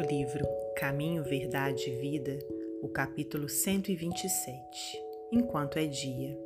livro 0.00 0.44
Caminho, 0.76 1.22
Verdade 1.22 1.90
e 1.90 1.96
Vida, 1.96 2.38
o 2.82 2.88
capítulo 2.88 3.48
127 3.48 5.02
Enquanto 5.32 5.78
é 5.78 5.86
dia. 5.86 6.38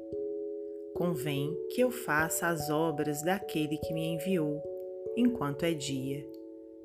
Convém 0.95 1.57
que 1.71 1.81
eu 1.81 1.91
faça 1.91 2.49
as 2.49 2.71
obras 2.71 3.23
daquele 3.23 3.77
que 3.79 3.93
me 3.93 4.07
enviou, 4.07 4.63
enquanto 5.17 5.65
é 5.65 5.73
dia. 5.73 6.27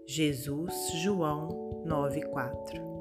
Jesus, 0.05 0.73
João 1.01 1.83
9,4 1.85 2.93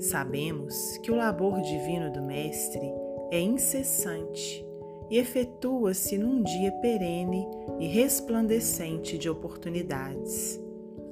Sabemos 0.00 0.98
que 0.98 1.10
o 1.10 1.16
labor 1.16 1.60
divino 1.62 2.12
do 2.12 2.22
Mestre 2.22 2.92
é 3.30 3.40
incessante 3.40 4.64
e 5.10 5.18
efetua-se 5.18 6.18
num 6.18 6.42
dia 6.42 6.72
perene 6.72 7.46
e 7.78 7.86
resplandecente 7.86 9.16
de 9.16 9.30
oportunidades. 9.30 10.60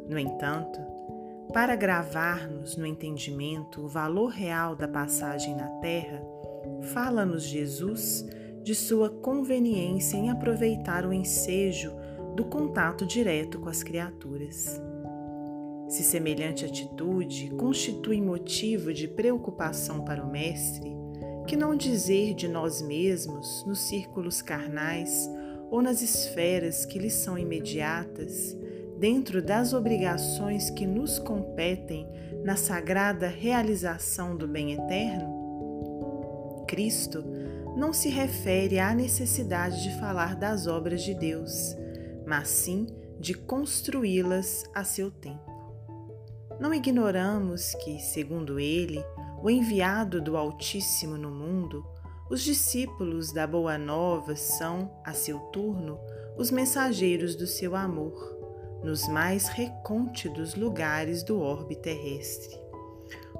No 0.09 0.19
entanto, 0.19 0.92
para 1.53 1.77
gravar-nos 1.77 2.77
no 2.77 2.87
entendimento 2.87 3.83
o 3.83 3.89
valor 3.89 4.29
real 4.29 4.75
da 4.75 4.89
passagem 4.89 5.55
na 5.55 5.69
Terra, 5.81 6.23
fala-nos 6.95 7.43
Jesus 7.43 8.25
de 8.63 8.75
sua 8.75 9.11
conveniência 9.11 10.17
em 10.17 10.31
aproveitar 10.31 11.05
o 11.05 11.13
ensejo 11.13 11.93
do 12.35 12.47
contato 12.47 13.05
direto 13.05 13.61
com 13.61 13.69
as 13.69 13.83
criaturas. 13.83 14.81
Se 15.89 16.03
semelhante 16.03 16.65
atitude 16.65 17.51
constitui 17.51 18.23
motivo 18.23 18.95
de 18.95 19.07
preocupação 19.07 20.03
para 20.05 20.25
o 20.25 20.31
Mestre, 20.31 20.97
que 21.47 21.55
não 21.55 21.77
dizer 21.77 22.33
de 22.33 22.49
nós 22.49 22.81
mesmos 22.81 23.63
nos 23.67 23.81
círculos 23.81 24.41
carnais 24.41 25.29
ou 25.71 25.83
nas 25.83 26.01
esferas 26.01 26.87
que 26.87 26.99
lhe 26.99 27.11
são 27.11 27.37
imediatas, 27.37 28.57
dentro 29.03 29.43
das 29.43 29.73
obrigações 29.73 30.71
que 30.71 30.87
nos 30.87 31.19
competem 31.19 32.09
na 32.45 32.55
sagrada 32.55 33.27
realização 33.27 34.37
do 34.37 34.47
bem 34.47 34.75
eterno? 34.75 36.65
Cristo 36.69 37.25
não 37.77 37.93
se 37.93 38.09
refere 38.09 38.79
à 38.79 38.95
necessidade 38.95 39.83
de 39.83 39.99
falar 39.99 40.37
das 40.37 40.69
obras 40.69 41.03
de 41.03 41.15
Deus, 41.15 41.77
mas 42.25 42.47
sim 42.47 42.87
de 43.19 43.35
construí-las 43.35 44.63
a 44.73 44.85
seu 44.85 45.11
tempo. 45.11 45.51
Não 46.61 46.73
ignoramos 46.73 47.75
que, 47.83 47.99
segundo 47.99 48.61
ele, 48.61 49.05
o 49.43 49.51
enviado 49.51 50.21
do 50.21 50.37
Altíssimo 50.37 51.17
no 51.17 51.29
mundo, 51.29 51.85
os 52.31 52.41
discípulos 52.41 53.33
da 53.33 53.49
Boa 53.49 53.77
Nova 53.77 54.37
são, 54.37 54.93
a 55.05 55.13
seu 55.13 55.41
turno, 55.51 55.99
os 56.39 56.53
mensageiros 56.53 57.35
do 57.35 57.49
seu 57.49 57.75
amor 57.75 58.42
nos 58.83 59.09
mais 59.09 59.49
recônditos 59.49 60.55
lugares 60.55 61.23
do 61.23 61.41
orbe 61.41 61.77
terrestre. 61.77 62.61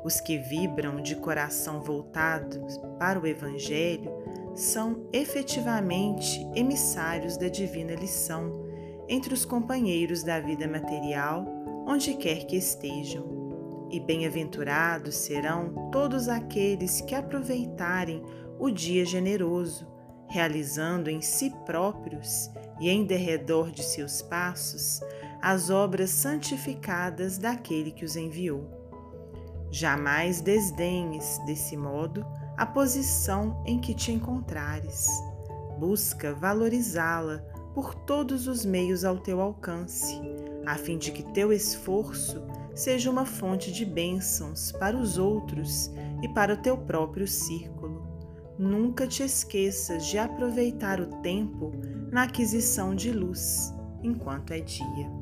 Os 0.05 0.21
que 0.21 0.39
vibram 0.39 1.01
de 1.01 1.17
coração 1.17 1.81
voltado 1.81 2.61
para 2.99 3.21
o 3.21 3.27
Evangelho 3.27 4.11
são 4.55 5.07
efetivamente 5.13 6.45
emissários 6.55 7.37
da 7.37 7.49
divina 7.49 7.95
lição 7.95 8.67
entre 9.09 9.33
os 9.33 9.45
companheiros 9.45 10.23
da 10.23 10.41
vida 10.41 10.67
material, 10.67 11.45
onde 11.87 12.15
quer 12.15 12.47
que 12.47 12.57
estejam. 12.57 13.89
E 13.91 14.01
bem-aventurados 14.01 15.15
serão 15.15 15.91
todos 15.91 16.29
aqueles 16.29 17.01
que 17.03 17.15
aproveitarem 17.15 18.23
o 18.59 18.71
dia 18.71 19.05
generoso, 19.05 19.87
realizando 20.29 21.11
em 21.11 21.21
si 21.21 21.51
próprios 21.67 22.51
e 22.81 22.89
em 22.89 23.05
derredor 23.05 23.71
de 23.71 23.83
seus 23.83 24.23
passos 24.23 25.01
as 25.43 25.71
obras 25.71 26.11
santificadas 26.11 27.37
daquele 27.37 27.91
que 27.91 28.05
os 28.05 28.15
enviou. 28.15 28.71
Jamais 29.73 30.41
desdenhes, 30.41 31.41
desse 31.45 31.77
modo, 31.77 32.25
a 32.57 32.65
posição 32.65 33.61
em 33.67 33.81
que 33.81 33.93
te 33.93 34.13
encontrares. 34.13 35.09
Busca 35.79 36.33
valorizá-la 36.33 37.39
por 37.75 37.95
todos 37.95 38.47
os 38.47 38.65
meios 38.65 39.05
ao 39.05 39.19
teu 39.19 39.41
alcance, 39.41 40.21
a 40.65 40.77
fim 40.77 40.97
de 40.97 41.11
que 41.11 41.25
teu 41.33 41.53
esforço 41.53 42.41
seja 42.75 43.11
uma 43.11 43.27
fonte 43.27 43.73
de 43.73 43.85
bênçãos 43.85 44.71
para 44.73 44.97
os 44.97 45.19
outros 45.19 45.91
e 46.23 46.29
para 46.29 46.55
o 46.55 46.59
teu 46.59 46.77
próprio 46.77 47.27
círculo. 47.27 48.07
Nunca 48.59 49.09
te 49.09 49.25
esqueças 49.25 50.07
de 50.07 50.19
aproveitar 50.19 51.01
o 51.01 51.07
tempo 51.21 51.73
na 52.13 52.25
aquisição 52.25 52.95
de 52.95 53.11
luz, 53.11 53.75
enquanto 54.03 54.53
é 54.53 54.61
dia. 54.61 55.22